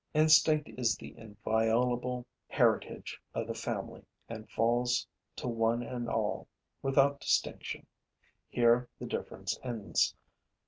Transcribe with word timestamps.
Instinct 0.15 0.67
is 0.79 0.95
the 0.95 1.15
inviolable 1.15 2.25
heritage 2.47 3.21
of 3.35 3.45
the 3.45 3.53
family 3.53 4.03
and 4.27 4.49
falls 4.49 5.05
to 5.35 5.47
one 5.47 5.83
and 5.83 6.09
all, 6.09 6.47
without 6.81 7.19
distinction. 7.19 7.85
Here 8.49 8.89
the 8.97 9.05
difference 9.05 9.59
ends. 9.61 10.15